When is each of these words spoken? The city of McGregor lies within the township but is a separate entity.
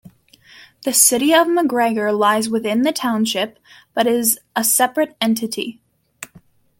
The 0.81 0.93
city 0.93 1.31
of 1.31 1.45
McGregor 1.45 2.17
lies 2.17 2.49
within 2.49 2.81
the 2.81 2.91
township 2.91 3.59
but 3.93 4.07
is 4.07 4.39
a 4.55 4.63
separate 4.63 5.15
entity. 5.21 5.79